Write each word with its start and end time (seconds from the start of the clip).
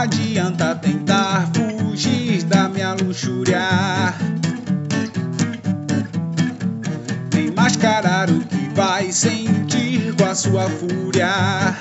adianta 0.00 0.74
tentar 0.76 1.50
fugir 1.54 2.42
da 2.44 2.70
minha 2.70 2.94
luxúria. 2.94 4.14
Nem 7.34 7.50
mascarar 7.50 8.30
o 8.30 8.40
que 8.40 8.70
vai 8.74 9.12
sentir 9.12 10.14
com 10.16 10.24
a 10.24 10.34
sua 10.34 10.70
fúria. 10.70 11.76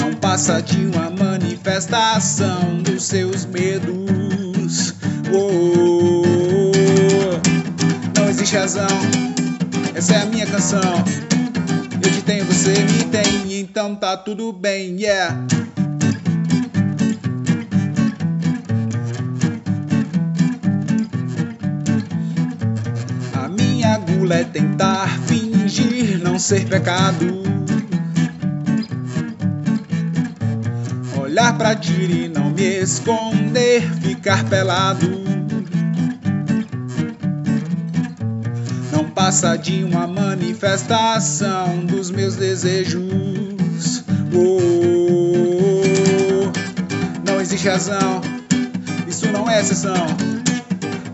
Não 0.00 0.14
passa 0.14 0.62
de 0.62 0.86
uma 0.86 1.10
manifestação 1.10 2.78
dos 2.82 3.02
seus 3.02 3.44
medos. 3.44 4.94
Oh, 5.30 6.22
não 8.18 8.30
existe 8.30 8.56
razão, 8.56 8.86
essa 9.94 10.14
é 10.14 10.22
a 10.22 10.26
minha 10.26 10.46
canção. 10.46 11.35
Eu 12.06 12.12
te 12.12 12.22
tenho, 12.22 12.44
você 12.44 12.70
me 12.70 13.04
tem, 13.06 13.58
então 13.58 13.96
tá 13.96 14.16
tudo 14.16 14.52
bem, 14.52 15.00
yeah. 15.00 15.36
A 23.34 23.48
minha 23.48 23.98
gula 23.98 24.36
é 24.36 24.44
tentar 24.44 25.08
fingir 25.26 26.22
não 26.22 26.38
ser 26.38 26.68
pecado. 26.68 27.42
Olhar 31.20 31.58
pra 31.58 31.74
ti 31.74 31.92
e 31.92 32.28
não 32.28 32.50
me 32.50 32.82
esconder, 32.82 33.82
ficar 34.00 34.44
pelado. 34.44 35.35
Passa 39.26 39.56
de 39.58 39.82
uma 39.82 40.06
manifestação 40.06 41.84
dos 41.84 42.12
meus 42.12 42.36
desejos. 42.36 44.04
Oh, 44.32 45.82
não 47.28 47.40
existe 47.40 47.66
razão, 47.66 48.20
isso 49.08 49.26
não 49.32 49.50
é 49.50 49.60
exceção. 49.60 50.06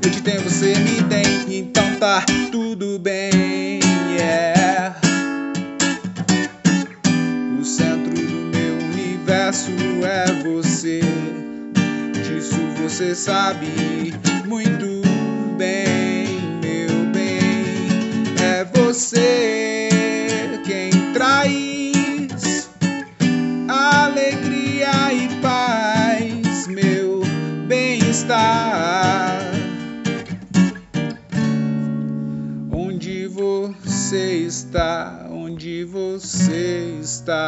Eu 0.05 0.11
te 0.11 0.21
tenho, 0.21 0.43
você 0.43 0.75
me 0.81 1.03
tem, 1.05 1.59
então 1.59 1.97
tá 1.99 2.23
tudo 2.51 2.99
bem. 2.99 3.81
Yeah. 4.15 4.95
O 7.59 7.65
centro 7.65 8.13
do 8.13 8.51
meu 8.55 8.75
universo 8.91 9.71
é 10.05 10.27
você. 10.43 11.01
Disso 12.23 12.61
você 12.77 13.15
sabe 13.15 14.13
muito 14.47 15.02
Você 19.03 20.61
quem 20.65 21.13
traz 21.13 22.71
alegria 23.69 25.13
e 25.13 25.29
paz, 25.41 26.69
meu 26.69 27.23
bem-estar. 27.67 29.43
Onde 32.71 33.27
você 33.27 34.35
está? 34.47 35.27
Onde 35.33 35.83
você 35.83 37.01
está? 37.03 37.43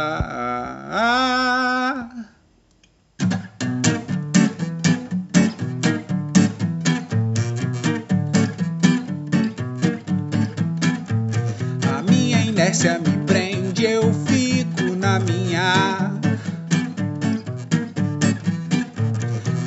Inércia 12.65 12.99
me 12.99 13.19
prende, 13.27 13.85
eu 13.85 14.11
fico 14.27 14.97
na 14.97 15.19
minha. 15.19 16.15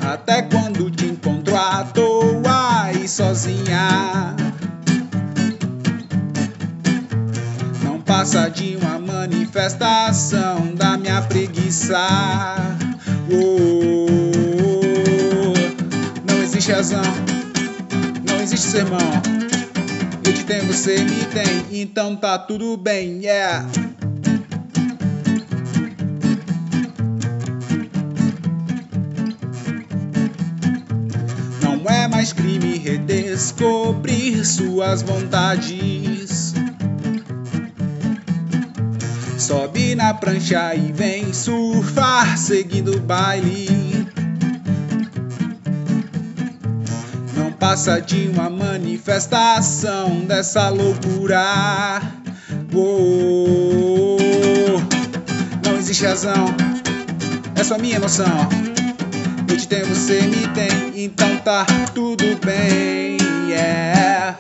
Até 0.02 0.42
quando 0.42 0.90
te 0.90 1.06
encontro 1.06 1.56
à 1.56 1.84
toa 1.84 2.92
e 2.94 3.08
sozinha. 3.08 4.36
Não 7.84 8.02
passa 8.02 8.50
de 8.50 8.78
uma 8.78 8.98
manifestação 8.98 10.74
da 10.74 10.98
minha 10.98 11.22
preguiça. 11.22 12.00
Oh, 13.30 14.08
não 16.28 16.42
existe 16.42 16.72
razão, 16.72 17.04
não 18.28 18.42
existe 18.42 18.66
sermão. 18.66 19.38
Eu 20.28 20.34
te 20.34 20.44
tenho, 20.44 20.66
você 20.66 21.06
me 21.06 21.24
tem, 21.28 21.82
então 21.82 22.14
tá 22.14 22.38
tudo 22.38 22.76
bem, 22.76 23.24
yeah. 23.24 23.66
Não 31.62 31.90
é 31.90 32.10
mais 32.10 32.34
crime 32.34 32.78
redescobrir 32.78 34.46
suas 34.46 35.02
vontades. 35.02 36.54
Sobe 39.38 39.96
na 39.96 40.14
prancha 40.14 40.76
e 40.76 40.92
vem 40.92 41.32
surfar 41.32 42.38
seguindo 42.38 42.98
o 42.98 43.00
baile. 43.00 43.87
Passa 47.70 48.00
de 48.00 48.30
uma 48.30 48.50
manifestação 48.50 50.22
dessa 50.22 50.70
loucura. 50.70 52.02
Não 55.66 55.76
existe 55.78 56.06
razão, 56.06 56.46
é 57.58 57.64
só 57.66 57.78
minha 57.78 57.98
emoção. 57.98 58.48
Eu 59.50 59.58
te 59.58 59.68
tenho, 59.68 59.86
você 59.86 60.22
me 60.22 60.48
tem, 60.54 61.04
então 61.04 61.36
tá 61.40 61.66
tudo 61.94 62.24
bem, 62.46 63.18
yeah. 63.50 64.40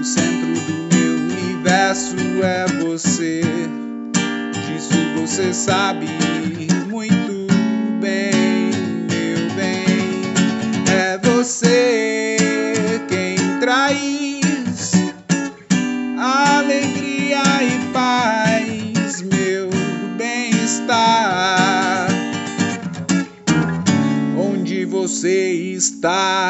O 0.00 0.02
centro 0.02 0.54
do 0.60 0.96
meu 0.96 1.12
universo 1.36 2.16
é 2.42 2.66
você. 2.82 3.42
Disso 4.66 4.94
você 5.20 5.52
sabe 5.52 6.06
muito 6.88 7.33
você 11.44 12.56
quem 13.06 13.36
traz 13.60 14.92
alegria 16.18 17.42
e 17.62 17.92
paz, 17.92 19.20
meu 19.20 19.68
bem-estar. 20.16 22.08
Onde 24.38 24.86
você 24.86 25.52
está? 25.52 26.48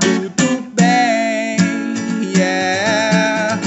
Tudo 0.00 0.70
bem, 0.76 1.56
yeah. 2.36 3.58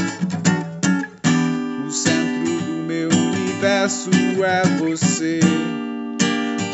O 1.85 1.91
centro 1.91 2.61
do 2.61 2.83
meu 2.87 3.09
universo 3.09 4.09
é 4.41 4.63
você. 4.79 5.41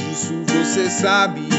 Disso 0.08 0.36
você 0.46 0.88
sabe 0.88 1.50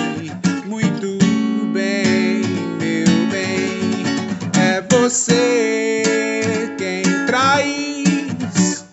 você 5.13 6.73
quem 6.79 7.03
traz 7.27 8.87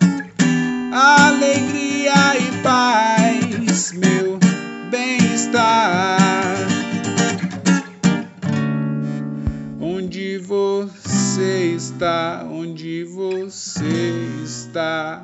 alegria 0.92 2.36
e 2.38 2.62
paz, 2.62 3.92
meu 3.92 4.38
bem-estar. 4.90 6.58
Onde 9.80 10.36
você 10.36 11.72
está? 11.74 12.46
Onde 12.50 13.04
você 13.04 14.42
está? 14.44 15.22